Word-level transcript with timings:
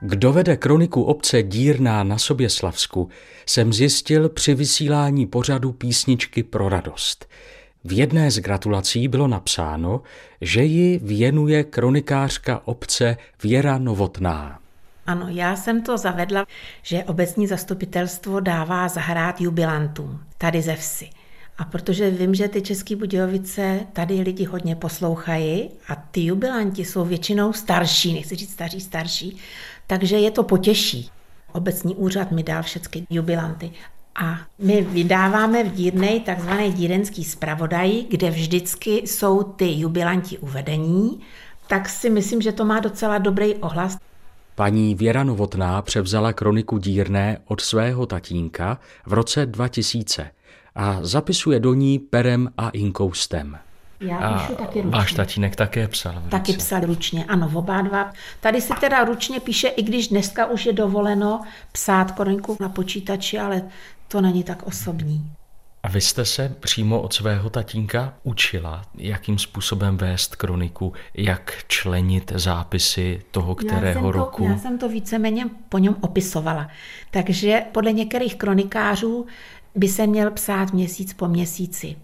Kdo 0.00 0.32
vede 0.32 0.56
kroniku 0.56 1.02
obce 1.02 1.42
Dírná 1.42 2.04
na 2.04 2.18
sobě 2.18 2.50
Slavsku, 2.50 3.08
jsem 3.46 3.72
zjistil 3.72 4.28
při 4.28 4.54
vysílání 4.54 5.26
pořadu 5.26 5.72
písničky 5.72 6.42
pro 6.42 6.68
radost. 6.68 7.28
V 7.84 7.92
jedné 7.92 8.30
z 8.30 8.38
gratulací 8.38 9.08
bylo 9.08 9.28
napsáno, 9.28 10.02
že 10.40 10.62
ji 10.62 11.00
věnuje 11.02 11.64
kronikářka 11.64 12.60
obce 12.64 13.16
Věra 13.42 13.78
Novotná. 13.78 14.58
Ano, 15.06 15.26
já 15.28 15.56
jsem 15.56 15.82
to 15.82 15.98
zavedla, 15.98 16.46
že 16.82 17.04
obecní 17.04 17.46
zastupitelstvo 17.46 18.40
dává 18.40 18.88
zahrát 18.88 19.40
jubilantům 19.40 20.20
tady 20.38 20.62
ze 20.62 20.76
vsi. 20.76 21.10
A 21.58 21.64
protože 21.64 22.10
vím, 22.10 22.34
že 22.34 22.48
ty 22.48 22.62
České 22.62 22.96
Budějovice 22.96 23.80
tady 23.92 24.20
lidi 24.20 24.44
hodně 24.44 24.76
poslouchají 24.76 25.70
a 25.88 25.94
ty 26.10 26.24
jubilanti 26.24 26.84
jsou 26.84 27.04
většinou 27.04 27.52
starší, 27.52 28.14
nechci 28.14 28.36
říct 28.36 28.52
staří, 28.52 28.80
starší, 28.80 29.36
takže 29.86 30.16
je 30.16 30.30
to 30.30 30.42
potěší. 30.42 31.10
Obecní 31.52 31.94
úřad 31.94 32.32
mi 32.32 32.42
dal 32.42 32.62
všechny 32.62 33.06
jubilanty. 33.10 33.70
A 34.14 34.38
my 34.58 34.82
vydáváme 34.82 35.64
v 35.64 35.72
Dírnej 35.72 36.20
takzvaný 36.20 36.72
dírenský 36.72 37.24
zpravodaj, 37.24 38.04
kde 38.10 38.30
vždycky 38.30 38.90
jsou 38.90 39.42
ty 39.42 39.72
jubilanti 39.72 40.38
uvedení, 40.38 41.20
tak 41.68 41.88
si 41.88 42.10
myslím, 42.10 42.42
že 42.42 42.52
to 42.52 42.64
má 42.64 42.80
docela 42.80 43.18
dobrý 43.18 43.54
ohlas. 43.54 43.96
Paní 44.54 44.94
Věra 44.94 45.24
Novotná 45.24 45.82
převzala 45.82 46.32
kroniku 46.32 46.78
Dírné 46.78 47.38
od 47.46 47.60
svého 47.60 48.06
tatínka 48.06 48.78
v 49.06 49.12
roce 49.12 49.46
2000 49.46 50.30
a 50.76 50.98
zapisuje 51.02 51.60
do 51.60 51.74
ní 51.74 51.98
perem 51.98 52.50
a 52.58 52.70
inkoustem. 52.70 53.58
Já 54.00 54.16
A 54.18 54.38
píšu 54.38 54.54
taky 54.54 54.82
ručně. 54.82 54.90
váš 54.98 55.12
tatínek 55.12 55.56
také 55.56 55.88
psal. 55.88 56.22
v 56.26 56.30
Taky 56.30 56.52
psal 56.52 56.80
ručně, 56.80 57.24
ano, 57.24 57.50
oba 57.54 57.82
dva. 57.82 58.12
Tady 58.40 58.60
se 58.60 58.74
teda 58.80 59.04
ručně 59.04 59.40
píše, 59.40 59.68
i 59.68 59.82
když 59.82 60.08
dneska 60.08 60.46
už 60.46 60.66
je 60.66 60.72
dovoleno 60.72 61.40
psát 61.72 62.10
kroniku 62.12 62.56
na 62.60 62.68
počítači, 62.68 63.38
ale 63.38 63.62
to 64.08 64.20
není 64.20 64.42
tak 64.44 64.62
osobní. 64.62 65.32
A 65.82 65.88
vy 65.88 66.00
jste 66.00 66.24
se 66.24 66.56
přímo 66.60 67.00
od 67.00 67.12
svého 67.12 67.50
tatínka 67.50 68.14
učila, 68.22 68.82
jakým 68.94 69.38
způsobem 69.38 69.96
vést 69.96 70.36
kroniku, 70.36 70.92
jak 71.14 71.52
členit 71.68 72.32
zápisy 72.34 73.22
toho 73.30 73.56
já 73.62 73.68
kterého 73.68 73.94
jsem 73.94 74.02
to, 74.02 74.10
roku. 74.12 74.44
Já 74.44 74.58
jsem 74.58 74.78
to 74.78 74.88
víceméně 74.88 75.44
po 75.68 75.78
něm 75.78 75.96
opisovala. 76.00 76.68
Takže 77.10 77.62
podle 77.72 77.92
některých 77.92 78.36
kronikářů 78.36 79.26
by 79.76 79.88
se 79.88 80.06
měl 80.06 80.30
psát 80.30 80.72
měsíc 80.72 81.12
po 81.12 81.28
měsíci. 81.28 81.96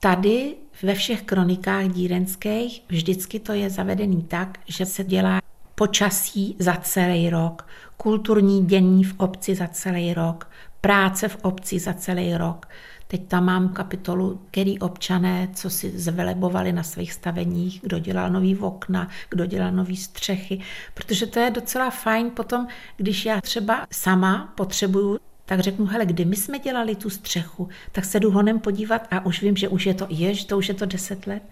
Tady 0.00 0.54
ve 0.82 0.94
všech 0.94 1.22
kronikách 1.22 1.88
dírenských 1.88 2.82
vždycky 2.88 3.40
to 3.40 3.52
je 3.52 3.70
zavedený 3.70 4.22
tak, 4.22 4.58
že 4.66 4.86
se 4.86 5.04
dělá 5.04 5.40
počasí 5.74 6.56
za 6.58 6.76
celý 6.76 7.30
rok, 7.30 7.66
kulturní 7.96 8.66
dění 8.66 9.04
v 9.04 9.14
obci 9.16 9.54
za 9.54 9.68
celý 9.68 10.14
rok, 10.14 10.50
práce 10.80 11.28
v 11.28 11.36
obci 11.42 11.78
za 11.78 11.94
celý 11.94 12.36
rok. 12.36 12.68
Teď 13.06 13.28
tam 13.28 13.44
mám 13.44 13.68
kapitolu, 13.68 14.40
který 14.50 14.78
občané, 14.78 15.48
co 15.54 15.70
si 15.70 15.98
zvelebovali 15.98 16.72
na 16.72 16.82
svých 16.82 17.12
staveních, 17.12 17.80
kdo 17.82 17.98
dělal 17.98 18.30
nový 18.30 18.56
okna, 18.56 19.08
kdo 19.30 19.46
dělal 19.46 19.72
nový 19.72 19.96
střechy, 19.96 20.60
protože 20.94 21.26
to 21.26 21.40
je 21.40 21.50
docela 21.50 21.90
fajn 21.90 22.30
potom, 22.30 22.66
když 22.96 23.26
já 23.26 23.40
třeba 23.40 23.86
sama 23.90 24.52
potřebuju 24.56 25.18
tak 25.44 25.60
řeknu, 25.60 25.86
hele, 25.86 26.06
kdy 26.06 26.24
my 26.24 26.36
jsme 26.36 26.58
dělali 26.58 26.96
tu 26.96 27.10
střechu, 27.10 27.68
tak 27.92 28.04
se 28.04 28.20
jdu 28.20 28.30
honem 28.30 28.60
podívat 28.60 29.06
a 29.10 29.26
už 29.26 29.42
vím, 29.42 29.56
že 29.56 29.68
už 29.68 29.86
je 29.86 29.94
to, 29.94 30.06
jež, 30.10 30.44
to 30.44 30.58
už 30.58 30.68
je 30.68 30.74
to 30.74 30.86
deset 30.86 31.26
let. 31.26 31.42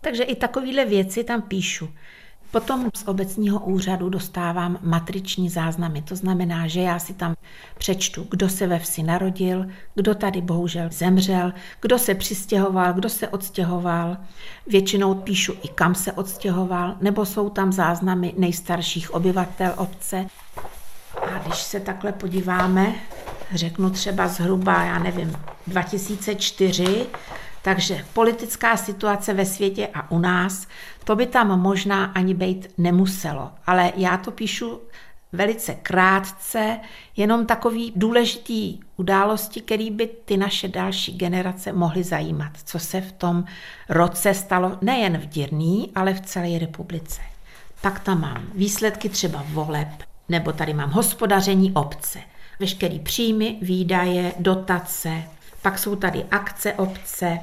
Takže 0.00 0.22
i 0.22 0.34
takovéhle 0.34 0.84
věci 0.84 1.24
tam 1.24 1.42
píšu. 1.42 1.88
Potom 2.50 2.90
z 2.94 3.08
obecního 3.08 3.60
úřadu 3.60 4.08
dostávám 4.08 4.78
matriční 4.82 5.48
záznamy. 5.48 6.02
To 6.02 6.16
znamená, 6.16 6.66
že 6.66 6.80
já 6.80 6.98
si 6.98 7.14
tam 7.14 7.34
přečtu, 7.78 8.26
kdo 8.30 8.48
se 8.48 8.66
ve 8.66 8.78
vsi 8.78 9.02
narodil, 9.02 9.66
kdo 9.94 10.14
tady 10.14 10.40
bohužel 10.40 10.88
zemřel, 10.90 11.52
kdo 11.80 11.98
se 11.98 12.14
přistěhoval, 12.14 12.92
kdo 12.92 13.08
se 13.08 13.28
odstěhoval. 13.28 14.16
Většinou 14.66 15.14
píšu 15.14 15.54
i 15.62 15.68
kam 15.68 15.94
se 15.94 16.12
odstěhoval, 16.12 16.96
nebo 17.00 17.26
jsou 17.26 17.50
tam 17.50 17.72
záznamy 17.72 18.34
nejstarších 18.36 19.14
obyvatel 19.14 19.74
obce. 19.76 20.26
A 21.22 21.38
když 21.38 21.58
se 21.58 21.80
takhle 21.80 22.12
podíváme, 22.12 22.94
řeknu 23.54 23.90
třeba 23.90 24.28
zhruba, 24.28 24.84
já 24.84 24.98
nevím, 24.98 25.36
2004, 25.66 27.06
takže 27.62 28.04
politická 28.12 28.76
situace 28.76 29.34
ve 29.34 29.46
světě 29.46 29.88
a 29.94 30.10
u 30.10 30.18
nás, 30.18 30.66
to 31.04 31.16
by 31.16 31.26
tam 31.26 31.60
možná 31.60 32.04
ani 32.04 32.34
být 32.34 32.68
nemuselo. 32.78 33.50
Ale 33.66 33.92
já 33.96 34.16
to 34.16 34.30
píšu 34.30 34.80
velice 35.32 35.74
krátce, 35.74 36.80
jenom 37.16 37.46
takový 37.46 37.92
důležitý 37.96 38.80
události, 38.96 39.60
který 39.60 39.90
by 39.90 40.06
ty 40.06 40.36
naše 40.36 40.68
další 40.68 41.18
generace 41.18 41.72
mohly 41.72 42.04
zajímat, 42.04 42.52
co 42.64 42.78
se 42.78 43.00
v 43.00 43.12
tom 43.12 43.44
roce 43.88 44.34
stalo 44.34 44.78
nejen 44.80 45.18
v 45.18 45.26
Dirný, 45.26 45.90
ale 45.94 46.14
v 46.14 46.20
celé 46.20 46.58
republice. 46.58 47.20
Pak 47.80 48.00
tam 48.00 48.20
mám 48.20 48.46
výsledky 48.54 49.08
třeba 49.08 49.44
voleb, 49.48 49.88
nebo 50.28 50.52
tady 50.52 50.74
mám 50.74 50.90
hospodaření 50.90 51.72
obce, 51.72 52.18
veškerý 52.60 52.98
příjmy, 52.98 53.58
výdaje, 53.62 54.32
dotace, 54.38 55.22
pak 55.62 55.78
jsou 55.78 55.96
tady 55.96 56.24
akce 56.30 56.72
obce. 56.72 57.38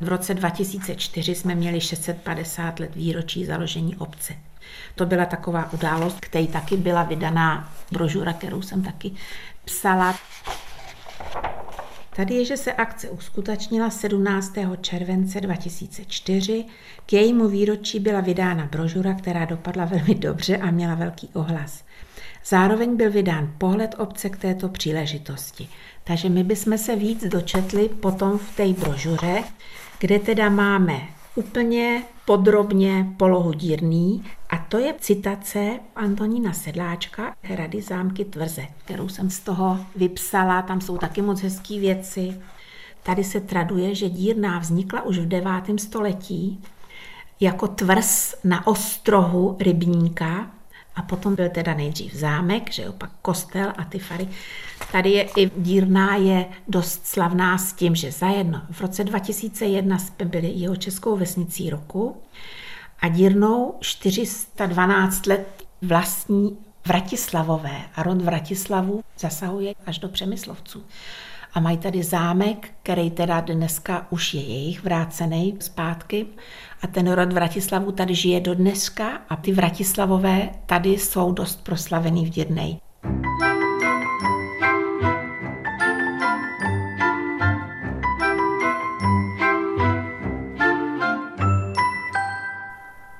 V 0.00 0.08
roce 0.08 0.34
2004 0.34 1.34
jsme 1.34 1.54
měli 1.54 1.80
650 1.80 2.80
let 2.80 2.94
výročí 2.94 3.44
založení 3.44 3.96
obce. 3.96 4.34
To 4.94 5.06
byla 5.06 5.26
taková 5.26 5.72
událost, 5.72 6.20
který 6.20 6.46
taky 6.46 6.76
byla 6.76 7.02
vydaná 7.02 7.72
brožura, 7.92 8.32
kterou 8.32 8.62
jsem 8.62 8.82
taky 8.82 9.12
psala. 9.64 10.18
Tady 12.16 12.34
je, 12.34 12.44
že 12.44 12.56
se 12.56 12.72
akce 12.72 13.10
uskutečnila 13.10 13.90
17. 13.90 14.54
července 14.80 15.40
2004. 15.40 16.64
K 17.06 17.12
jejímu 17.12 17.48
výročí 17.48 18.00
byla 18.00 18.20
vydána 18.20 18.68
brožura, 18.72 19.14
která 19.14 19.44
dopadla 19.44 19.84
velmi 19.84 20.14
dobře 20.14 20.56
a 20.56 20.70
měla 20.70 20.94
velký 20.94 21.28
ohlas. 21.34 21.84
Zároveň 22.44 22.96
byl 22.96 23.10
vydán 23.10 23.52
pohled 23.58 23.94
obce 23.98 24.30
k 24.30 24.36
této 24.36 24.68
příležitosti. 24.68 25.68
Takže 26.04 26.28
my 26.28 26.44
bychom 26.44 26.78
se 26.78 26.96
víc 26.96 27.24
dočetli 27.24 27.88
potom 27.88 28.38
v 28.38 28.56
té 28.56 28.68
brožuře, 28.68 29.44
kde 29.98 30.18
teda 30.18 30.48
máme 30.48 31.00
úplně 31.34 32.02
podrobně 32.24 33.06
polohu 33.16 33.52
dírný 33.52 34.24
a 34.50 34.58
to 34.58 34.78
je 34.78 34.94
citace 35.00 35.80
Antonína 35.96 36.52
Sedláčka 36.52 37.34
Rady 37.50 37.82
zámky 37.82 38.24
Tvrze, 38.24 38.66
kterou 38.84 39.08
jsem 39.08 39.30
z 39.30 39.40
toho 39.40 39.78
vypsala, 39.96 40.62
tam 40.62 40.80
jsou 40.80 40.98
taky 40.98 41.22
moc 41.22 41.40
hezké 41.42 41.78
věci. 41.78 42.40
Tady 43.02 43.24
se 43.24 43.40
traduje, 43.40 43.94
že 43.94 44.08
dírná 44.08 44.58
vznikla 44.58 45.02
už 45.02 45.18
v 45.18 45.28
9. 45.28 45.50
století 45.76 46.60
jako 47.40 47.68
tvrz 47.68 48.34
na 48.44 48.66
ostrohu 48.66 49.56
rybníka 49.60 50.50
a 50.96 51.02
potom 51.02 51.34
byl 51.34 51.48
teda 51.48 51.74
nejdřív 51.74 52.14
zámek, 52.14 52.72
že 52.72 52.82
jo, 52.82 52.92
pak 52.92 53.10
kostel 53.22 53.72
a 53.76 53.84
ty 53.84 53.98
fary. 53.98 54.28
Tady 54.92 55.10
je 55.10 55.28
i 55.36 55.50
dírná 55.56 56.16
je 56.16 56.46
dost 56.68 57.06
slavná 57.06 57.58
s 57.58 57.72
tím, 57.72 57.94
že 57.94 58.12
zajedno 58.12 58.62
v 58.70 58.80
roce 58.80 59.04
2001 59.04 59.98
jsme 59.98 60.24
byli 60.24 60.48
jeho 60.48 60.76
českou 60.76 61.16
vesnicí 61.16 61.70
roku 61.70 62.16
a 63.00 63.08
dírnou 63.08 63.74
412 63.80 65.26
let 65.26 65.64
vlastní 65.82 66.58
Vratislavové 66.86 67.80
a 67.94 68.02
rod 68.02 68.22
Vratislavu 68.22 69.04
zasahuje 69.18 69.74
až 69.86 69.98
do 69.98 70.08
Přemyslovců. 70.08 70.82
A 71.54 71.60
mají 71.60 71.78
tady 71.78 72.02
zámek, 72.02 72.70
který 72.82 73.10
teda 73.10 73.40
dneska 73.40 74.06
už 74.10 74.34
je 74.34 74.40
jejich 74.40 74.84
vrácený 74.84 75.56
zpátky. 75.60 76.26
A 76.82 76.86
ten 76.86 77.12
rod 77.12 77.32
Vratislavu 77.32 77.92
tady 77.92 78.14
žije 78.14 78.40
do 78.40 78.54
dneska 78.54 79.08
a 79.28 79.36
ty 79.36 79.52
Vratislavové 79.52 80.50
tady 80.66 80.90
jsou 80.90 81.32
dost 81.32 81.64
proslavený 81.64 82.26
v 82.26 82.30
Dědnej. 82.30 82.76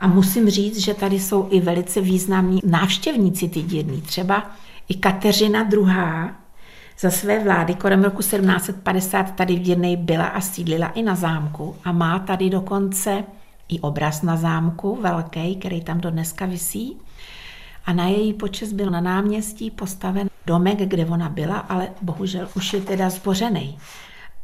A 0.00 0.06
musím 0.06 0.50
říct, 0.50 0.78
že 0.78 0.94
tady 0.94 1.20
jsou 1.20 1.48
i 1.50 1.60
velice 1.60 2.00
významní 2.00 2.60
návštěvníci 2.64 3.48
ty 3.48 3.62
dědní. 3.62 4.02
Třeba 4.02 4.50
i 4.88 4.94
Kateřina 4.94 5.68
II. 5.72 6.39
Za 7.00 7.10
své 7.10 7.44
vlády 7.44 7.74
kolem 7.74 8.04
roku 8.04 8.18
1750 8.18 9.34
tady 9.34 9.56
v 9.56 9.60
Dědnej 9.60 9.96
byla 9.96 10.26
a 10.26 10.40
sídlila 10.40 10.88
i 10.88 11.02
na 11.02 11.14
zámku 11.14 11.76
a 11.84 11.92
má 11.92 12.18
tady 12.18 12.50
dokonce 12.50 13.24
i 13.68 13.80
obraz 13.80 14.22
na 14.22 14.36
zámku 14.36 14.98
velký, 15.02 15.56
který 15.56 15.80
tam 15.80 16.00
do 16.00 16.10
dneska 16.10 16.46
visí. 16.46 16.96
A 17.86 17.92
na 17.92 18.06
její 18.06 18.32
počest 18.32 18.72
byl 18.72 18.90
na 18.90 19.00
náměstí 19.00 19.70
postaven 19.70 20.28
domek, 20.46 20.78
kde 20.78 21.06
ona 21.06 21.28
byla, 21.28 21.56
ale 21.56 21.88
bohužel 22.02 22.48
už 22.56 22.72
je 22.72 22.80
teda 22.80 23.10
zbořený. 23.10 23.78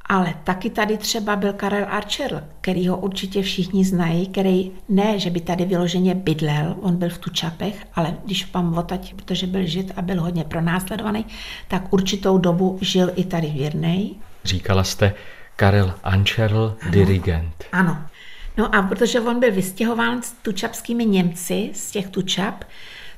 Ale 0.09 0.35
taky 0.45 0.71
tady 0.71 0.99
třeba 0.99 1.37
byl 1.37 1.53
Karel 1.53 1.87
Archer, 1.91 2.49
který 2.61 2.89
ho 2.89 2.97
určitě 2.97 3.43
všichni 3.43 3.85
znají, 3.85 4.27
který 4.27 4.73
ne, 4.89 5.19
že 5.19 5.31
by 5.31 5.41
tady 5.41 5.65
vyloženě 5.65 6.15
bydlel, 6.15 6.77
on 6.81 6.97
byl 6.97 7.09
v 7.09 7.19
Tučapech, 7.19 7.87
ale 7.95 8.17
když 8.25 8.45
pan 8.45 8.71
Votať, 8.71 9.15
protože 9.15 9.47
byl 9.47 9.67
žid 9.67 9.93
a 9.97 10.03
byl 10.03 10.21
hodně 10.21 10.45
pronásledovaný, 10.45 11.27
tak 11.69 11.93
určitou 11.93 12.39
dobu 12.39 12.79
žil 12.81 13.11
i 13.17 13.25
tady 13.25 13.47
v 13.47 13.57
Jirnej. 13.57 14.11
Říkala 14.45 14.85
jste 14.85 15.15
Karel 15.57 15.95
Ančerl, 16.05 16.77
dirigent. 16.91 17.65
Ano. 17.73 17.99
No 18.57 18.75
a 18.75 18.83
protože 18.83 19.21
on 19.21 19.41
byl 19.41 19.53
vystěhován 19.53 20.23
s 20.23 20.33
tučapskými 20.33 21.07
Němci, 21.07 21.71
z 21.75 21.91
těch 21.91 22.09
Tučap, 22.09 22.65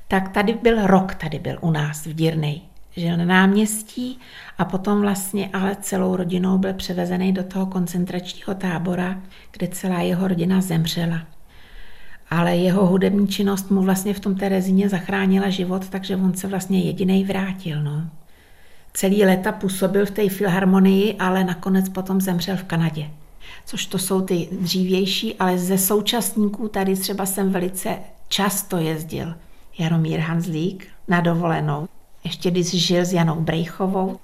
tak 0.09 0.29
tady 0.29 0.53
byl 0.63 0.87
rok, 0.87 1.15
tady 1.15 1.39
byl 1.39 1.59
u 1.61 1.71
nás 1.71 2.07
v 2.07 2.15
Dírnej. 2.15 2.61
Žil 2.99 3.17
na 3.17 3.25
náměstí 3.25 4.19
a 4.59 4.65
potom 4.65 5.01
vlastně 5.01 5.51
ale 5.53 5.77
celou 5.81 6.17
rodinou 6.17 6.59
byl 6.59 6.75
převezený 6.75 7.33
do 7.33 7.45
toho 7.45 7.67
koncentračního 7.67 8.55
tábora, 8.55 9.23
kde 9.53 9.69
celá 9.69 10.01
jeho 10.01 10.29
rodina 10.29 10.61
zemřela. 10.61 11.21
Ale 12.31 12.57
jeho 12.57 12.87
hudební 12.87 13.29
činnost 13.29 13.71
mu 13.71 13.83
vlastně 13.83 14.15
v 14.15 14.21
tom 14.21 14.35
Terezíně 14.35 14.89
zachránila 14.89 15.51
život, 15.51 15.89
takže 15.89 16.17
on 16.17 16.35
se 16.35 16.49
vlastně 16.49 16.81
jediný 16.81 17.25
vrátil. 17.25 17.83
No. 17.83 18.11
Celý 18.93 19.25
léta 19.25 19.53
působil 19.53 20.07
v 20.07 20.11
té 20.11 20.29
filharmonii, 20.29 21.17
ale 21.19 21.45
nakonec 21.45 21.89
potom 21.89 22.21
zemřel 22.21 22.57
v 22.57 22.65
Kanadě. 22.65 23.11
Což 23.67 23.87
to 23.87 23.99
jsou 23.99 24.21
ty 24.21 24.49
dřívější, 24.61 25.35
ale 25.35 25.59
ze 25.59 25.79
současníků 25.79 26.69
tady 26.69 26.97
třeba 26.97 27.27
jsem 27.27 27.53
velice 27.53 27.99
často 28.29 28.77
jezdil. 28.77 29.35
Jaromír 29.79 30.21
Hanzlík 30.21 30.87
na 31.09 31.21
dovolenou. 31.21 31.89
Ještě 32.25 32.51
když 32.51 32.87
žil 32.87 33.05
s 33.05 33.13
Janou 33.13 33.41
Brejchovou. 33.41 34.19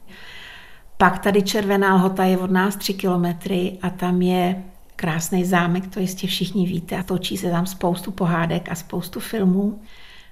Pak 0.97 1.19
tady 1.19 1.43
Červená 1.43 1.95
lhota 1.95 2.25
je 2.25 2.39
od 2.39 2.51
nás 2.51 2.77
tři 2.77 2.95
kilometry 2.95 3.79
a 3.83 3.91
tam 3.91 4.23
je 4.23 4.63
krásný 4.97 5.45
zámek, 5.45 5.87
to 5.95 6.01
jistě 6.01 6.27
všichni 6.27 6.67
víte, 6.67 6.97
a 6.97 7.03
točí 7.03 7.37
se 7.37 7.51
tam 7.51 7.67
spoustu 7.67 8.11
pohádek 8.11 8.69
a 8.71 8.75
spoustu 8.75 9.21
filmů. 9.21 9.81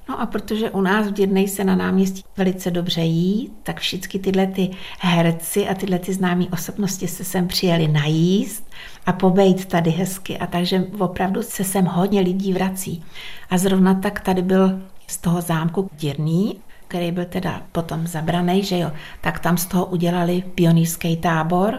No 0.09 0.21
a 0.21 0.27
protože 0.27 0.71
u 0.71 0.81
nás 0.81 1.07
v 1.07 1.13
Dírnej 1.13 1.49
se 1.49 1.65
na 1.65 1.77
náměstí 1.77 2.23
velice 2.37 2.71
dobře 2.71 3.01
jí, 3.01 3.53
tak 3.63 3.81
všichni 3.81 4.21
tyhle 4.21 4.47
ty 4.47 4.71
herci 4.99 5.69
a 5.69 5.75
tyhle 5.75 5.99
ty 5.99 6.13
známé 6.13 6.45
osobnosti 6.53 7.09
se 7.09 7.25
sem 7.25 7.49
přijeli 7.49 7.89
najíst 7.89 8.71
a 9.07 9.13
pobejt 9.13 9.65
tady 9.65 9.91
hezky. 9.91 10.39
A 10.39 10.47
takže 10.47 10.85
opravdu 10.99 11.43
se 11.43 11.65
sem 11.65 11.85
hodně 11.85 12.21
lidí 12.21 12.53
vrací. 12.53 13.05
A 13.51 13.59
zrovna 13.59 13.95
tak 13.95 14.21
tady 14.21 14.43
byl 14.43 14.81
z 15.07 15.19
toho 15.19 15.41
zámku 15.41 15.91
Dírný, 15.99 16.61
který 16.93 17.13
byl 17.13 17.25
teda 17.25 17.63
potom 17.73 18.07
zabraný, 18.07 18.65
že 18.65 18.79
jo, 18.79 18.93
tak 19.21 19.39
tam 19.39 19.57
z 19.57 19.67
toho 19.67 19.87
udělali 19.87 20.45
pionýrský 20.55 21.17
tábor, 21.17 21.79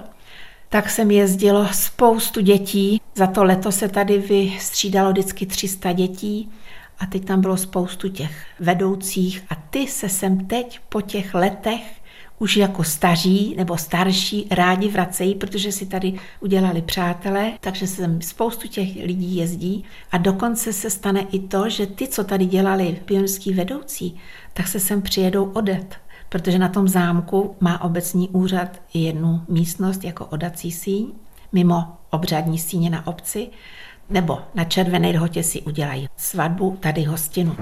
tak 0.69 0.89
jsem 0.89 1.11
jezdilo 1.11 1.67
spoustu 1.71 2.41
dětí. 2.41 3.01
Za 3.15 3.27
to 3.27 3.43
leto 3.43 3.71
se 3.71 3.89
tady 3.89 4.17
vystřídalo 4.17 5.11
vždycky 5.11 5.45
300 5.45 5.91
dětí 5.91 6.51
a 6.99 7.05
teď 7.05 7.25
tam 7.25 7.41
bylo 7.41 7.57
spoustu 7.57 8.09
těch 8.09 8.45
vedoucích 8.59 9.43
a 9.49 9.55
ty 9.55 9.87
se 9.87 10.09
sem 10.09 10.45
teď 10.45 10.79
po 10.89 11.01
těch 11.01 11.33
letech 11.33 12.01
už 12.39 12.57
jako 12.57 12.83
staří 12.83 13.55
nebo 13.57 13.77
starší 13.77 14.47
rádi 14.51 14.89
vracejí, 14.89 15.35
protože 15.35 15.71
si 15.71 15.85
tady 15.85 16.13
udělali 16.39 16.81
přátelé, 16.81 17.51
takže 17.59 17.87
sem 17.87 18.21
spoustu 18.21 18.67
těch 18.67 18.95
lidí 18.95 19.35
jezdí 19.35 19.83
a 20.11 20.17
dokonce 20.17 20.73
se 20.73 20.89
stane 20.89 21.21
i 21.21 21.39
to, 21.39 21.69
že 21.69 21.87
ty, 21.87 22.07
co 22.07 22.23
tady 22.23 22.45
dělali 22.45 23.01
pionský 23.05 23.53
vedoucí, 23.53 24.17
tak 24.53 24.67
se 24.67 24.79
sem 24.79 25.01
přijedou 25.01 25.45
odet, 25.45 25.95
protože 26.29 26.59
na 26.59 26.69
tom 26.69 26.87
zámku 26.87 27.55
má 27.59 27.81
obecní 27.81 28.29
úřad 28.29 28.81
jednu 28.93 29.41
místnost 29.47 30.03
jako 30.03 30.25
odací 30.25 30.71
síň, 30.71 31.11
mimo 31.51 31.97
obřadní 32.09 32.59
síně 32.59 32.89
na 32.89 33.07
obci, 33.07 33.47
nebo 34.09 34.39
na 34.55 34.63
Červené 34.63 35.09
lhotě 35.09 35.43
si 35.43 35.61
udělají 35.61 36.07
svatbu, 36.17 36.77
tady 36.79 37.03
hostinu. 37.03 37.55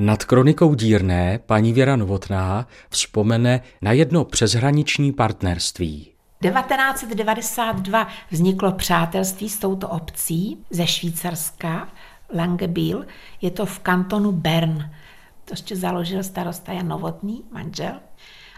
Nad 0.00 0.24
kronikou 0.24 0.74
Dírné 0.74 1.38
paní 1.46 1.72
Věra 1.72 1.96
Novotná 1.96 2.66
vzpomene 2.88 3.60
na 3.82 3.92
jedno 3.92 4.24
přeshraniční 4.24 5.12
partnerství. 5.12 6.10
1992 6.42 8.08
vzniklo 8.30 8.72
přátelství 8.72 9.48
s 9.48 9.58
touto 9.58 9.88
obcí 9.88 10.58
ze 10.70 10.86
Švýcarska, 10.86 11.88
Langebiel. 12.34 13.04
Je 13.40 13.50
to 13.50 13.66
v 13.66 13.78
kantonu 13.78 14.32
Bern. 14.32 14.90
To 15.44 15.52
ještě 15.52 15.76
založil 15.76 16.22
starosta 16.22 16.72
Jan 16.72 16.88
Novotný, 16.88 17.44
manžel. 17.52 17.92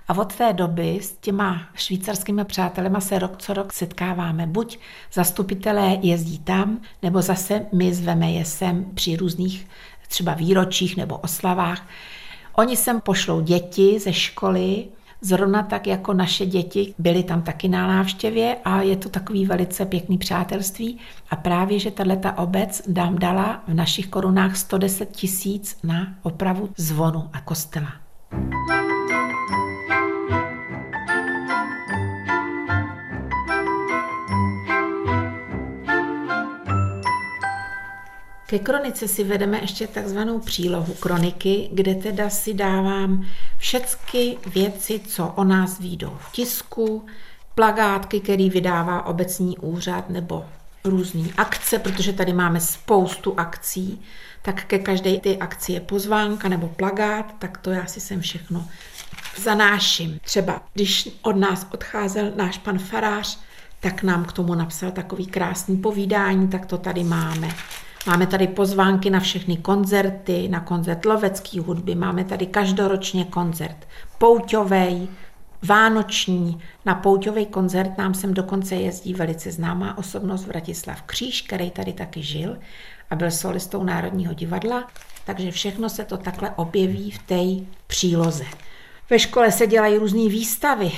A 0.08 0.18
od 0.18 0.34
té 0.36 0.52
doby 0.52 0.98
s 1.02 1.12
těma 1.12 1.62
švýcarskými 1.74 2.44
přátelema 2.44 3.00
se 3.00 3.18
rok 3.18 3.36
co 3.38 3.54
rok 3.54 3.72
setkáváme. 3.72 4.46
Buď 4.46 4.78
zastupitelé 5.12 5.98
jezdí 6.02 6.38
tam, 6.38 6.80
nebo 7.02 7.22
zase 7.22 7.66
my 7.72 7.94
zveme 7.94 8.32
je 8.32 8.44
sem 8.44 8.84
při 8.94 9.16
různých 9.16 9.66
třeba 10.12 10.34
výročích 10.34 10.96
nebo 10.96 11.16
oslavách. 11.16 11.86
Oni 12.52 12.76
sem 12.76 13.00
pošlou 13.00 13.40
děti 13.40 13.98
ze 13.98 14.12
školy, 14.12 14.84
Zrovna 15.24 15.62
tak 15.62 15.86
jako 15.86 16.12
naše 16.12 16.46
děti 16.46 16.94
byly 16.98 17.22
tam 17.22 17.42
taky 17.42 17.68
na 17.68 17.86
návštěvě 17.86 18.56
a 18.64 18.82
je 18.82 18.96
to 18.96 19.08
takový 19.08 19.46
velice 19.46 19.86
pěkný 19.86 20.18
přátelství. 20.18 20.98
A 21.30 21.36
právě, 21.36 21.78
že 21.78 21.90
tato 21.90 22.42
obec 22.42 22.82
dám 22.88 23.18
dala 23.18 23.62
v 23.68 23.74
našich 23.74 24.06
korunách 24.06 24.56
110 24.56 25.10
tisíc 25.10 25.78
na 25.82 26.14
opravu 26.22 26.68
zvonu 26.76 27.30
a 27.32 27.40
kostela. 27.40 27.92
Ke 38.52 38.58
kronice 38.58 39.08
si 39.08 39.24
vedeme 39.24 39.60
ještě 39.60 39.86
takzvanou 39.86 40.38
přílohu 40.38 40.94
kroniky, 40.94 41.68
kde 41.72 41.94
teda 41.94 42.30
si 42.30 42.54
dávám 42.54 43.26
všechny 43.58 44.36
věci, 44.46 45.00
co 45.08 45.26
o 45.26 45.44
nás 45.44 45.78
výjdou 45.78 46.18
v 46.20 46.32
tisku, 46.32 47.06
plagátky, 47.54 48.20
který 48.20 48.50
vydává 48.50 49.06
obecní 49.06 49.58
úřad 49.58 50.10
nebo 50.10 50.44
různé 50.84 51.28
akce, 51.36 51.78
protože 51.78 52.12
tady 52.12 52.32
máme 52.32 52.60
spoustu 52.60 53.34
akcí, 53.40 54.02
tak 54.42 54.64
ke 54.64 54.78
každé 54.78 55.20
ty 55.20 55.38
akci 55.38 55.72
je 55.72 55.80
pozvánka 55.80 56.48
nebo 56.48 56.68
plagát, 56.68 57.34
tak 57.38 57.58
to 57.58 57.70
já 57.70 57.86
si 57.86 58.00
sem 58.00 58.20
všechno 58.20 58.68
zanáším. 59.36 60.18
Třeba 60.24 60.62
když 60.74 61.08
od 61.22 61.36
nás 61.36 61.66
odcházel 61.70 62.32
náš 62.36 62.58
pan 62.58 62.78
farář, 62.78 63.38
tak 63.80 64.02
nám 64.02 64.24
k 64.24 64.32
tomu 64.32 64.54
napsal 64.54 64.90
takový 64.90 65.26
krásný 65.26 65.76
povídání, 65.76 66.48
tak 66.48 66.66
to 66.66 66.78
tady 66.78 67.04
máme. 67.04 67.48
Máme 68.06 68.26
tady 68.26 68.46
pozvánky 68.46 69.10
na 69.10 69.20
všechny 69.20 69.56
koncerty, 69.56 70.48
na 70.48 70.60
koncert 70.60 71.04
lovecký 71.04 71.58
hudby, 71.58 71.94
máme 71.94 72.24
tady 72.24 72.46
každoročně 72.46 73.24
koncert 73.24 73.88
pouťovej, 74.18 75.08
vánoční. 75.62 76.60
Na 76.84 76.94
pouťový 76.94 77.46
koncert 77.46 77.98
nám 77.98 78.14
sem 78.14 78.34
dokonce 78.34 78.74
jezdí 78.74 79.14
velice 79.14 79.52
známá 79.52 79.98
osobnost 79.98 80.46
Vratislav 80.46 81.02
Kříž, 81.02 81.42
který 81.42 81.70
tady 81.70 81.92
taky 81.92 82.22
žil 82.22 82.58
a 83.10 83.16
byl 83.16 83.30
solistou 83.30 83.84
Národního 83.84 84.34
divadla, 84.34 84.88
takže 85.24 85.50
všechno 85.50 85.88
se 85.88 86.04
to 86.04 86.16
takhle 86.16 86.50
objeví 86.50 87.10
v 87.10 87.18
té 87.18 87.66
příloze. 87.86 88.44
Ve 89.10 89.18
škole 89.18 89.52
se 89.52 89.66
dělají 89.66 89.96
různé 89.96 90.28
výstavy, 90.28 90.92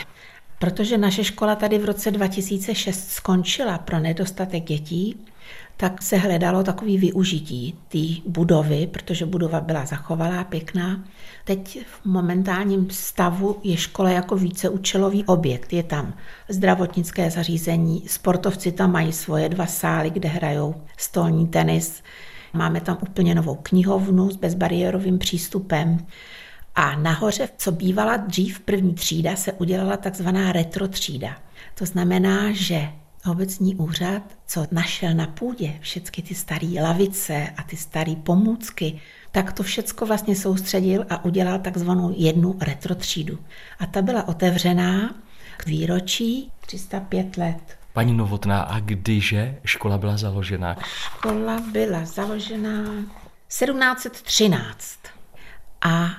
protože 0.58 0.98
naše 0.98 1.24
škola 1.24 1.54
tady 1.56 1.78
v 1.78 1.84
roce 1.84 2.10
2006 2.10 3.10
skončila 3.10 3.78
pro 3.78 4.00
nedostatek 4.00 4.64
dětí, 4.64 5.26
tak 5.76 6.02
se 6.02 6.16
hledalo 6.16 6.62
takový 6.62 6.98
využití 6.98 7.74
té 7.88 8.30
budovy, 8.30 8.86
protože 8.86 9.26
budova 9.26 9.60
byla 9.60 9.86
zachovalá, 9.86 10.44
pěkná. 10.44 11.04
Teď 11.44 11.78
v 11.86 12.04
momentálním 12.04 12.90
stavu 12.90 13.60
je 13.62 13.76
škola 13.76 14.10
jako 14.10 14.36
víceúčelový 14.36 15.24
objekt. 15.24 15.72
Je 15.72 15.82
tam 15.82 16.14
zdravotnické 16.48 17.30
zařízení, 17.30 18.02
sportovci 18.08 18.72
tam 18.72 18.92
mají 18.92 19.12
svoje 19.12 19.48
dva 19.48 19.66
sály, 19.66 20.10
kde 20.10 20.28
hrajou 20.28 20.74
stolní 20.96 21.46
tenis. 21.48 22.02
Máme 22.52 22.80
tam 22.80 22.98
úplně 23.00 23.34
novou 23.34 23.54
knihovnu 23.54 24.30
s 24.30 24.36
bezbariérovým 24.36 25.18
přístupem. 25.18 26.06
A 26.74 26.96
nahoře, 26.96 27.48
co 27.56 27.72
bývala 27.72 28.16
dřív 28.16 28.60
první 28.60 28.94
třída, 28.94 29.36
se 29.36 29.52
udělala 29.52 29.96
takzvaná 29.96 30.52
retro 30.52 30.88
třída. 30.88 31.36
To 31.74 31.86
znamená, 31.86 32.52
že 32.52 32.88
obecní 33.30 33.74
úřad, 33.76 34.22
co 34.46 34.66
našel 34.72 35.14
na 35.14 35.26
půdě, 35.26 35.78
všechny 35.80 36.22
ty 36.22 36.34
staré 36.34 36.68
lavice 36.82 37.48
a 37.56 37.62
ty 37.62 37.76
staré 37.76 38.16
pomůcky, 38.16 39.00
tak 39.30 39.52
to 39.52 39.62
všecko 39.62 40.06
vlastně 40.06 40.36
soustředil 40.36 41.06
a 41.10 41.24
udělal 41.24 41.58
takzvanou 41.58 42.14
jednu 42.16 42.58
retrotřídu. 42.60 43.38
A 43.78 43.86
ta 43.86 44.02
byla 44.02 44.28
otevřená 44.28 45.14
k 45.56 45.66
výročí 45.66 46.52
305 46.60 47.36
let. 47.36 47.78
Paní 47.92 48.12
Novotná, 48.12 48.62
a 48.62 48.80
kdyže 48.80 49.58
škola 49.64 49.98
byla 49.98 50.16
založena? 50.16 50.76
Škola 50.84 51.60
byla 51.72 52.04
založena 52.04 52.84
1713. 53.48 54.98
A 55.82 56.10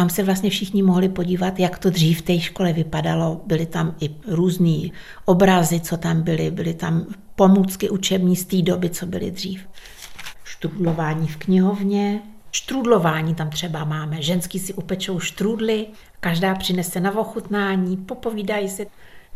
tam 0.00 0.08
se 0.08 0.22
vlastně 0.22 0.50
všichni 0.50 0.82
mohli 0.82 1.08
podívat, 1.08 1.58
jak 1.58 1.78
to 1.78 1.90
dřív 1.90 2.18
v 2.18 2.22
té 2.22 2.40
škole 2.40 2.72
vypadalo. 2.72 3.40
Byly 3.46 3.66
tam 3.66 3.94
i 4.00 4.10
různé 4.26 4.88
obrazy, 5.24 5.80
co 5.80 5.96
tam 5.96 6.22
byly, 6.22 6.50
byly 6.50 6.74
tam 6.74 7.06
pomůcky 7.36 7.90
učební 7.90 8.36
z 8.36 8.44
té 8.44 8.62
doby, 8.62 8.90
co 8.90 9.06
byly 9.06 9.30
dřív. 9.30 9.68
Štrudlování 10.44 11.28
v 11.28 11.36
knihovně, 11.36 12.22
štrudlování 12.52 13.34
tam 13.34 13.50
třeba 13.50 13.84
máme. 13.84 14.22
Ženský 14.22 14.58
si 14.58 14.74
upečou 14.74 15.20
štrudly, 15.20 15.86
každá 16.20 16.54
přinese 16.54 17.00
na 17.00 17.18
ochutnání, 17.18 17.96
popovídají 17.96 18.68
si. 18.68 18.86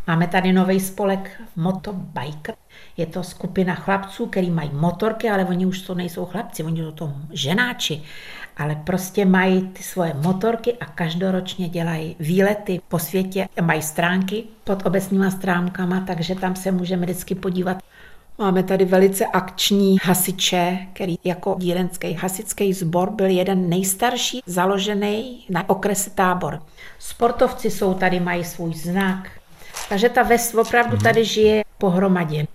Máme 0.06 0.26
tady 0.26 0.52
nový 0.52 0.80
spolek 0.80 1.30
Motobiker. 1.56 2.54
Je 2.96 3.06
to 3.06 3.22
skupina 3.22 3.74
chlapců, 3.74 4.26
který 4.26 4.50
mají 4.50 4.70
motorky, 4.72 5.30
ale 5.30 5.44
oni 5.44 5.66
už 5.66 5.80
to 5.80 5.94
nejsou 5.94 6.24
chlapci, 6.24 6.64
oni 6.64 6.82
jsou 6.82 6.90
to 6.90 7.12
ženáči. 7.32 8.02
Ale 8.56 8.76
prostě 8.84 9.24
mají 9.24 9.68
ty 9.68 9.82
svoje 9.82 10.14
motorky 10.14 10.72
a 10.72 10.86
každoročně 10.86 11.68
dělají 11.68 12.16
výlety 12.20 12.80
po 12.88 12.98
světě. 12.98 13.48
Mají 13.62 13.82
stránky 13.82 14.44
pod 14.64 14.86
obecníma 14.86 15.30
stránkama, 15.30 16.00
takže 16.06 16.34
tam 16.34 16.56
se 16.56 16.72
můžeme 16.72 17.02
vždycky 17.02 17.34
podívat. 17.34 17.78
Máme 18.38 18.62
tady 18.62 18.84
velice 18.84 19.26
akční 19.26 19.96
hasiče, 20.02 20.78
který 20.92 21.18
jako 21.24 21.56
dílenský 21.58 22.12
hasičský 22.12 22.72
sbor 22.72 23.10
byl 23.10 23.26
jeden 23.26 23.68
nejstarší 23.68 24.40
založený 24.46 25.44
na 25.50 25.68
okrese 25.68 26.10
tábor. 26.10 26.62
Sportovci 26.98 27.70
jsou 27.70 27.94
tady, 27.94 28.20
mají 28.20 28.44
svůj 28.44 28.74
znak, 28.74 29.30
takže 29.88 30.08
ta 30.08 30.22
ves 30.22 30.54
opravdu 30.54 30.96
tady 30.96 31.24
žije 31.24 31.64
pohromadě. 31.78 32.46